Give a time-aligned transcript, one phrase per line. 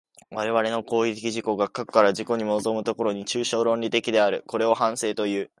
[0.31, 4.43] 我々の行為的自己が過去から自己に臨む所に、抽象論理的である。
[4.47, 5.49] これを反省という。